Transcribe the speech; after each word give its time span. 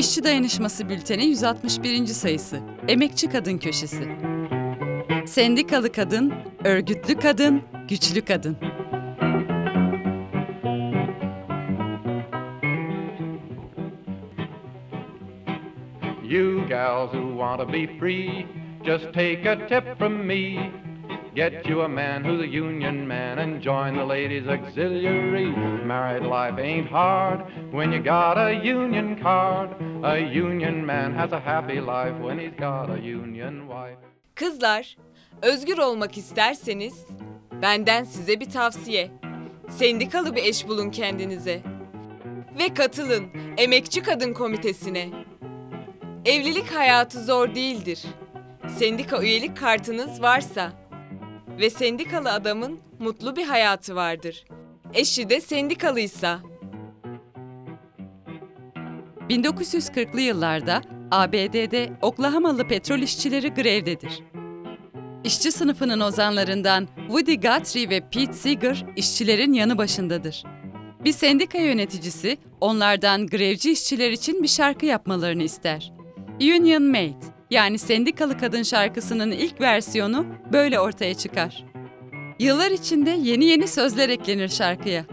İşçi 0.00 0.24
Dayanışması 0.24 0.88
Bülteni 0.88 1.24
161. 1.26 2.06
sayısı. 2.06 2.60
Emekçi 2.88 3.30
Kadın 3.30 3.58
Köşesi. 3.58 4.08
Sendikalı 5.26 5.92
kadın, 5.92 6.32
örgütlü 6.64 7.16
kadın, 7.16 7.62
güçlü 7.88 8.24
kadın. 8.24 8.56
You 16.24 16.68
gals 16.68 17.12
who 17.12 17.38
want 17.38 17.60
to 17.60 17.72
be 17.72 17.98
free, 17.98 18.46
just 18.86 19.14
take 19.14 19.50
a 19.50 19.66
tip 19.66 19.98
from 19.98 20.12
me. 20.12 20.70
Get 21.34 21.64
you 21.66 21.82
a 21.82 21.88
man 21.88 22.24
who's 22.24 22.40
a 22.40 22.46
union 22.46 23.06
man 23.06 23.38
and 23.38 23.62
join 23.62 23.96
the 23.96 24.04
ladies' 24.04 24.48
auxiliary. 24.48 25.46
Married 25.86 26.24
life 26.24 26.58
ain't 26.58 26.88
hard 26.88 27.40
when 27.72 27.92
you 27.92 28.02
got 28.02 28.36
a 28.36 28.52
union 28.64 29.16
card. 29.22 29.70
A 30.02 30.18
union 30.18 30.84
man 30.84 31.14
has 31.14 31.32
a 31.32 31.40
happy 31.40 31.80
life 31.80 32.18
when 32.20 32.38
he's 32.38 32.58
got 32.58 32.90
a 32.90 32.98
union 32.98 33.68
wife. 33.68 33.98
Kızlar, 34.34 34.96
özgür 35.42 35.78
olmak 35.78 36.18
isterseniz 36.18 37.06
benden 37.62 38.04
size 38.04 38.40
bir 38.40 38.50
tavsiye. 38.50 39.10
Sendikalı 39.68 40.36
bir 40.36 40.44
eş 40.44 40.68
bulun 40.68 40.90
kendinize. 40.90 41.60
Ve 42.58 42.74
katılın 42.74 43.26
Emekçi 43.56 44.02
Kadın 44.02 44.32
Komitesi'ne. 44.32 45.08
Evlilik 46.24 46.72
hayatı 46.76 47.24
zor 47.24 47.54
değildir. 47.54 48.02
Sendika 48.68 49.22
üyelik 49.22 49.56
kartınız 49.56 50.22
varsa 50.22 50.79
ve 51.60 51.70
sendikalı 51.70 52.32
adamın 52.32 52.78
mutlu 52.98 53.36
bir 53.36 53.46
hayatı 53.46 53.96
vardır. 53.96 54.44
Eşi 54.94 55.30
de 55.30 55.40
sendikalıysa. 55.40 56.40
1940'lı 59.30 60.20
yıllarda 60.20 60.82
ABD'de 61.10 61.92
Oklahoma'lı 62.02 62.68
petrol 62.68 62.98
işçileri 62.98 63.48
grevdedir. 63.48 64.22
İşçi 65.24 65.52
sınıfının 65.52 66.00
ozanlarından 66.00 66.88
Woody 67.06 67.34
Guthrie 67.34 67.90
ve 67.90 68.00
Pete 68.00 68.32
Seeger 68.32 68.86
işçilerin 68.96 69.52
yanı 69.52 69.78
başındadır. 69.78 70.44
Bir 71.04 71.12
sendika 71.12 71.58
yöneticisi 71.58 72.38
onlardan 72.60 73.26
grevci 73.26 73.72
işçiler 73.72 74.10
için 74.10 74.42
bir 74.42 74.48
şarkı 74.48 74.86
yapmalarını 74.86 75.42
ister. 75.42 75.92
Union 76.40 76.82
Mate 76.82 77.39
yani 77.50 77.78
sendikalı 77.78 78.38
kadın 78.38 78.62
şarkısının 78.62 79.30
ilk 79.30 79.60
versiyonu 79.60 80.26
böyle 80.52 80.80
ortaya 80.80 81.14
çıkar. 81.14 81.64
Yıllar 82.38 82.70
içinde 82.70 83.10
yeni 83.10 83.44
yeni 83.44 83.68
sözler 83.68 84.08
eklenir 84.08 84.48
şarkıya. 84.48 85.04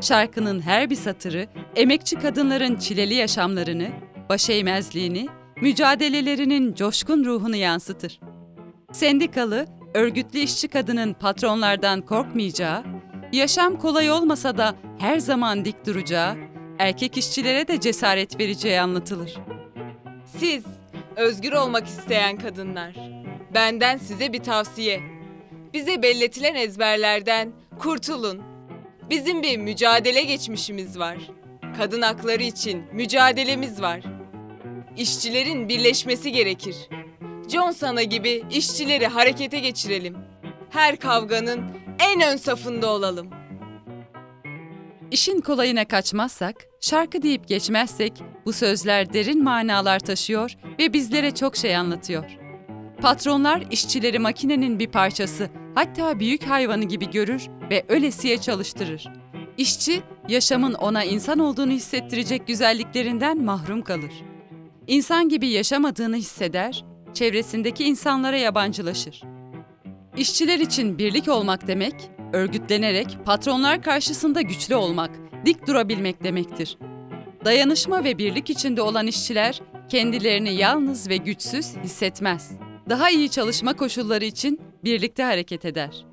Şarkının 0.00 0.60
her 0.60 0.90
bir 0.90 0.96
satırı 0.96 1.46
emekçi 1.76 2.16
kadınların 2.16 2.76
çileli 2.76 3.14
yaşamlarını, 3.14 3.88
başeğmezliğini, 4.28 5.28
mücadelelerinin 5.60 6.74
coşkun 6.74 7.24
ruhunu 7.24 7.56
yansıtır. 7.56 8.20
Sendikalı, 8.92 9.66
örgütlü 9.94 10.38
işçi 10.38 10.68
kadının 10.68 11.12
patronlardan 11.12 12.00
korkmayacağı, 12.00 12.84
yaşam 13.32 13.78
kolay 13.78 14.10
olmasa 14.10 14.58
da 14.58 14.74
her 14.98 15.18
zaman 15.18 15.64
dik 15.64 15.86
duracağı, 15.86 16.36
erkek 16.78 17.16
işçilere 17.16 17.68
de 17.68 17.80
cesaret 17.80 18.40
vereceği 18.40 18.80
anlatılır. 18.80 19.34
Siz, 20.38 20.64
özgür 21.16 21.52
olmak 21.52 21.86
isteyen 21.86 22.36
kadınlar, 22.36 22.94
benden 23.54 23.98
size 23.98 24.32
bir 24.32 24.42
tavsiye. 24.42 25.00
Bize 25.72 26.02
belletilen 26.02 26.54
ezberlerden 26.54 27.52
kurtulun. 27.78 28.42
Bizim 29.10 29.42
bir 29.42 29.58
mücadele 29.58 30.22
geçmişimiz 30.22 30.98
var. 30.98 31.16
Kadın 31.76 32.02
hakları 32.02 32.42
için 32.42 32.84
mücadelemiz 32.92 33.82
var. 33.82 34.00
İşçilerin 34.96 35.68
birleşmesi 35.68 36.32
gerekir. 36.32 36.76
John 37.48 37.70
Sana 37.70 38.02
gibi 38.02 38.42
işçileri 38.50 39.06
harekete 39.06 39.58
geçirelim. 39.58 40.16
Her 40.70 40.96
kavganın 40.96 41.64
en 41.98 42.32
ön 42.32 42.36
safında 42.36 42.90
olalım. 42.90 43.30
İşin 45.10 45.40
kolayına 45.40 45.84
kaçmazsak, 45.84 46.54
şarkı 46.80 47.22
deyip 47.22 47.48
geçmezsek 47.48 48.12
bu 48.46 48.52
sözler 48.52 49.12
derin 49.12 49.44
manalar 49.44 50.00
taşıyor 50.00 50.54
ve 50.78 50.92
bizlere 50.92 51.30
çok 51.34 51.56
şey 51.56 51.76
anlatıyor. 51.76 52.24
Patronlar 53.00 53.62
işçileri 53.70 54.18
makinenin 54.18 54.78
bir 54.78 54.86
parçası, 54.86 55.50
hatta 55.74 56.20
büyük 56.20 56.44
hayvanı 56.44 56.84
gibi 56.84 57.10
görür 57.10 57.46
ve 57.70 57.84
ölesiye 57.88 58.38
çalıştırır. 58.38 59.08
İşçi, 59.58 60.02
yaşamın 60.28 60.74
ona 60.74 61.04
insan 61.04 61.38
olduğunu 61.38 61.70
hissettirecek 61.70 62.46
güzelliklerinden 62.46 63.44
mahrum 63.44 63.82
kalır. 63.82 64.12
İnsan 64.86 65.28
gibi 65.28 65.48
yaşamadığını 65.48 66.16
hisseder, 66.16 66.84
çevresindeki 67.14 67.84
insanlara 67.84 68.36
yabancılaşır. 68.36 69.22
İşçiler 70.16 70.58
için 70.58 70.98
birlik 70.98 71.28
olmak 71.28 71.66
demek, 71.66 71.94
örgütlenerek 72.34 73.18
patronlar 73.24 73.82
karşısında 73.82 74.40
güçlü 74.40 74.74
olmak, 74.74 75.10
dik 75.46 75.66
durabilmek 75.66 76.24
demektir. 76.24 76.78
Dayanışma 77.44 78.04
ve 78.04 78.18
birlik 78.18 78.50
içinde 78.50 78.82
olan 78.82 79.06
işçiler 79.06 79.60
kendilerini 79.88 80.54
yalnız 80.54 81.08
ve 81.08 81.16
güçsüz 81.16 81.76
hissetmez. 81.76 82.52
Daha 82.88 83.10
iyi 83.10 83.30
çalışma 83.30 83.74
koşulları 83.74 84.24
için 84.24 84.60
birlikte 84.84 85.22
hareket 85.22 85.64
eder. 85.64 86.06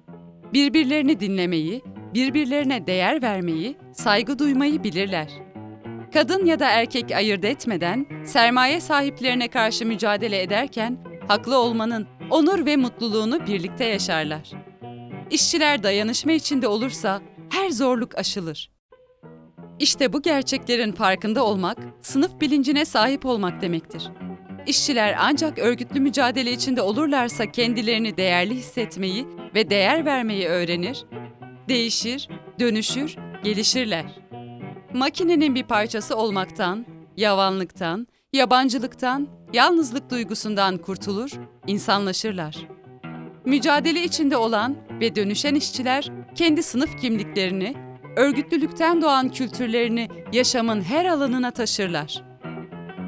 Birbirlerini 0.53 1.19
dinlemeyi, 1.19 1.81
birbirlerine 2.13 2.87
değer 2.87 3.21
vermeyi, 3.21 3.77
saygı 3.93 4.39
duymayı 4.39 4.83
bilirler. 4.83 5.27
Kadın 6.13 6.45
ya 6.45 6.59
da 6.59 6.69
erkek 6.69 7.11
ayırt 7.11 7.45
etmeden 7.45 8.05
sermaye 8.25 8.81
sahiplerine 8.81 9.47
karşı 9.47 9.85
mücadele 9.85 10.41
ederken 10.41 10.97
haklı 11.27 11.57
olmanın 11.57 12.07
onur 12.29 12.65
ve 12.65 12.77
mutluluğunu 12.77 13.47
birlikte 13.47 13.85
yaşarlar. 13.85 14.60
İşçiler 15.31 15.83
dayanışma 15.83 16.31
içinde 16.31 16.67
olursa 16.67 17.21
her 17.49 17.69
zorluk 17.69 18.17
aşılır. 18.17 18.71
İşte 19.79 20.13
bu 20.13 20.21
gerçeklerin 20.21 20.91
farkında 20.91 21.45
olmak, 21.45 21.77
sınıf 22.01 22.41
bilincine 22.41 22.85
sahip 22.85 23.25
olmak 23.25 23.61
demektir. 23.61 24.11
İşçiler 24.67 25.15
ancak 25.19 25.59
örgütlü 25.59 25.99
mücadele 25.99 26.51
içinde 26.51 26.81
olurlarsa 26.81 27.51
kendilerini 27.51 28.17
değerli 28.17 28.55
hissetmeyi 28.55 29.27
ve 29.55 29.69
değer 29.69 30.05
vermeyi 30.05 30.47
öğrenir, 30.47 31.05
değişir, 31.69 32.29
dönüşür, 32.59 33.15
gelişirler. 33.43 34.05
Makinenin 34.93 35.55
bir 35.55 35.63
parçası 35.63 36.15
olmaktan, 36.15 36.85
yavanlıktan, 37.17 38.07
yabancılıktan, 38.33 39.27
yalnızlık 39.53 40.09
duygusundan 40.09 40.77
kurtulur, 40.77 41.31
insanlaşırlar. 41.67 42.80
Mücadele 43.45 44.03
içinde 44.03 44.37
olan 44.37 44.75
ve 45.01 45.15
dönüşen 45.15 45.55
işçiler 45.55 46.11
kendi 46.35 46.63
sınıf 46.63 47.01
kimliklerini, 47.01 47.75
örgütlülükten 48.15 49.01
doğan 49.01 49.29
kültürlerini 49.29 50.07
yaşamın 50.33 50.81
her 50.81 51.05
alanına 51.05 51.51
taşırlar. 51.51 52.23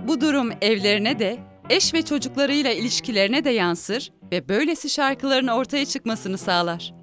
Bu 0.08 0.22
durum 0.22 0.50
evlerine 0.62 1.20
de, 1.20 1.38
eş 1.70 1.94
ve 1.94 2.02
çocuklarıyla 2.02 2.72
ilişkilerine 2.72 3.44
de 3.44 3.50
yansır 3.50 4.12
ve 4.32 4.50
böylesi 4.50 4.90
şarkıların 4.90 5.48
ortaya 5.48 5.86
çıkmasını 5.86 6.38
sağlar. 6.38 6.94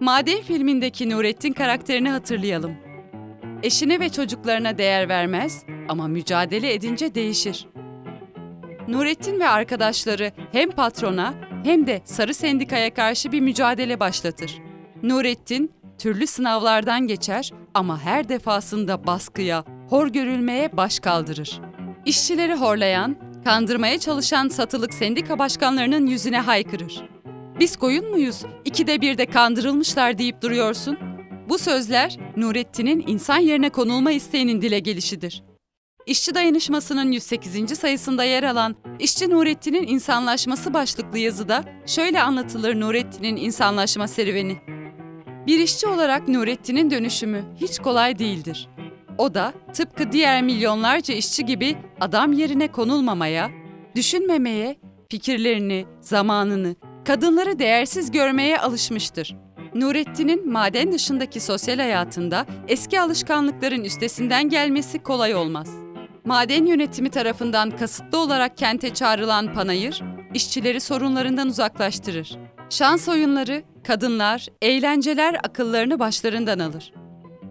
Maden 0.00 0.42
filmindeki 0.42 1.10
Nurettin 1.10 1.52
karakterini 1.52 2.10
hatırlayalım. 2.10 2.76
Eşine 3.62 4.00
ve 4.00 4.08
çocuklarına 4.08 4.78
değer 4.78 5.08
vermez 5.08 5.64
ama 5.88 6.08
mücadele 6.08 6.74
edince 6.74 7.14
değişir. 7.14 7.66
Nurettin 8.88 9.40
ve 9.40 9.48
arkadaşları 9.48 10.32
hem 10.52 10.70
patrona 10.70 11.34
hem 11.64 11.86
de 11.86 12.00
Sarı 12.04 12.34
Sendika'ya 12.34 12.94
karşı 12.94 13.32
bir 13.32 13.40
mücadele 13.40 14.00
başlatır. 14.00 14.58
Nurettin 15.02 15.70
türlü 15.98 16.26
sınavlardan 16.26 17.06
geçer 17.06 17.50
ama 17.74 18.00
her 18.00 18.28
defasında 18.28 19.06
baskıya, 19.06 19.64
hor 19.88 20.08
görülmeye 20.08 20.76
baş 20.76 20.98
kaldırır. 20.98 21.60
İşçileri 22.04 22.54
horlayan, 22.54 23.16
kandırmaya 23.44 23.98
çalışan 23.98 24.48
satılık 24.48 24.94
sendika 24.94 25.38
başkanlarının 25.38 26.06
yüzüne 26.06 26.40
haykırır. 26.40 27.04
Biz 27.60 27.76
koyun 27.76 28.10
muyuz? 28.10 28.42
İkide 28.64 29.00
bir 29.00 29.18
de 29.18 29.26
kandırılmışlar 29.26 30.18
deyip 30.18 30.42
duruyorsun. 30.42 30.98
Bu 31.48 31.58
sözler 31.58 32.16
Nurettin'in 32.36 33.04
insan 33.06 33.38
yerine 33.38 33.70
konulma 33.70 34.10
isteğinin 34.10 34.62
dile 34.62 34.78
gelişidir. 34.78 35.42
İşçi 36.06 36.34
Dayanışması'nın 36.34 37.12
108. 37.12 37.78
sayısında 37.78 38.24
yer 38.24 38.42
alan 38.42 38.76
İşçi 38.98 39.30
Nurettin'in 39.30 39.86
insanlaşması 39.86 40.74
başlıklı 40.74 41.18
yazıda 41.18 41.64
şöyle 41.86 42.22
anlatılır 42.22 42.80
Nurettin'in 42.80 43.36
insanlaşma 43.36 44.08
serüveni. 44.08 44.56
Bir 45.46 45.58
işçi 45.58 45.86
olarak 45.86 46.28
Nurettin'in 46.28 46.90
dönüşümü 46.90 47.44
hiç 47.56 47.78
kolay 47.78 48.18
değildir. 48.18 48.68
O 49.18 49.34
da 49.34 49.52
tıpkı 49.72 50.12
diğer 50.12 50.42
milyonlarca 50.42 51.14
işçi 51.14 51.46
gibi 51.46 51.76
adam 52.00 52.32
yerine 52.32 52.72
konulmamaya, 52.72 53.50
düşünmemeye, 53.94 54.76
fikirlerini, 55.10 55.86
zamanını, 56.00 56.76
kadınları 57.04 57.58
değersiz 57.58 58.10
görmeye 58.10 58.58
alışmıştır. 58.58 59.36
Nurettin'in 59.74 60.52
maden 60.52 60.92
dışındaki 60.92 61.40
sosyal 61.40 61.78
hayatında 61.78 62.46
eski 62.68 63.00
alışkanlıkların 63.00 63.84
üstesinden 63.84 64.48
gelmesi 64.48 64.98
kolay 64.98 65.34
olmaz. 65.34 65.85
Maden 66.26 66.66
yönetimi 66.66 67.10
tarafından 67.10 67.70
kasıtlı 67.70 68.18
olarak 68.18 68.56
kente 68.56 68.94
çağrılan 68.94 69.54
panayır, 69.54 70.02
işçileri 70.34 70.80
sorunlarından 70.80 71.48
uzaklaştırır. 71.48 72.38
Şans 72.70 73.08
oyunları, 73.08 73.62
kadınlar, 73.84 74.46
eğlenceler 74.62 75.34
akıllarını 75.34 75.98
başlarından 75.98 76.58
alır. 76.58 76.92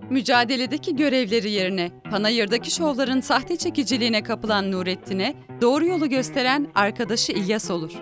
Mücadeledeki 0.09 0.95
görevleri 0.95 1.51
yerine 1.51 1.91
panayırdaki 2.11 2.71
şovların 2.71 3.21
sahte 3.21 3.57
çekiciliğine 3.57 4.23
kapılan 4.23 4.71
Nurettin'e 4.71 5.35
doğru 5.61 5.85
yolu 5.85 6.09
gösteren 6.09 6.67
arkadaşı 6.75 7.31
İlyas 7.31 7.71
olur. 7.71 7.93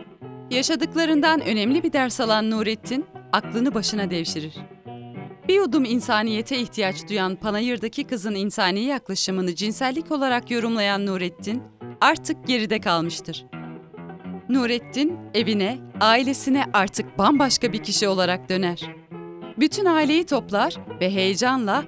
Yaşadıklarından 0.52 1.42
önemli 1.42 1.84
bir 1.84 1.94
ders 1.94 2.20
alan 2.20 2.52
Nurettin, 2.52 3.06
aklını 3.32 3.74
başına 3.74 4.12
devşirir. 4.12 4.54
Bir 5.48 5.56
yudum 5.56 5.86
insaniyete 5.86 6.58
ihtiyaç 6.58 7.10
duyan 7.10 7.36
panayırdaki 7.36 8.04
kızın 8.04 8.36
insani 8.36 8.80
yaklaşımını 8.80 9.56
cinsellik 9.56 10.12
olarak 10.12 10.52
yorumlayan 10.52 11.06
Nurettin 11.06 11.64
artık 12.02 12.48
geride 12.48 12.82
kalmıştır. 12.82 13.46
Nurettin 14.50 15.18
evine, 15.34 15.78
ailesine 16.02 16.66
artık 16.74 17.18
bambaşka 17.18 17.74
bir 17.74 17.84
kişi 17.84 18.08
olarak 18.08 18.50
döner. 18.50 18.82
Bütün 19.60 19.86
aileyi 19.86 20.26
toplar 20.26 20.76
ve 21.02 21.10
heyecanla 21.10 21.84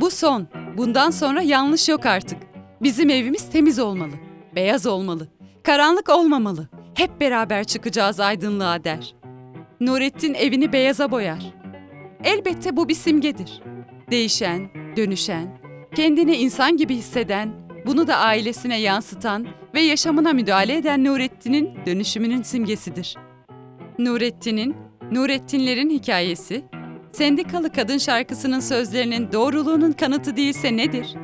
bu 0.00 0.10
son, 0.10 0.48
bundan 0.76 1.10
sonra 1.10 1.42
yanlış 1.42 1.88
yok 1.88 2.06
artık. 2.06 2.38
Bizim 2.82 3.10
evimiz 3.10 3.50
temiz 3.50 3.78
olmalı, 3.78 4.12
beyaz 4.56 4.86
olmalı, 4.86 5.28
karanlık 5.62 6.08
olmamalı. 6.08 6.68
Hep 6.94 7.20
beraber 7.20 7.64
çıkacağız 7.64 8.20
aydınlığa 8.20 8.84
der. 8.84 9.14
Nurettin 9.80 10.34
evini 10.34 10.72
beyaza 10.72 11.10
boyar. 11.10 11.63
Elbette 12.24 12.76
bu 12.76 12.88
bir 12.88 12.94
simgedir. 12.94 13.62
Değişen, 14.10 14.68
dönüşen, 14.96 15.58
kendini 15.94 16.36
insan 16.36 16.76
gibi 16.76 16.94
hisseden, 16.94 17.50
bunu 17.86 18.06
da 18.06 18.16
ailesine 18.16 18.80
yansıtan 18.80 19.46
ve 19.74 19.80
yaşamına 19.80 20.32
müdahale 20.32 20.76
eden 20.76 21.04
Nurettin'in 21.04 21.70
dönüşümünün 21.86 22.42
simgesidir. 22.42 23.16
Nurettin'in, 23.98 24.76
Nurettinlerin 25.12 25.90
hikayesi, 25.90 26.64
Sendikalı 27.12 27.72
Kadın 27.72 27.98
şarkısının 27.98 28.60
sözlerinin 28.60 29.32
doğruluğunun 29.32 29.92
kanıtı 29.92 30.36
değilse 30.36 30.76
nedir? 30.76 31.14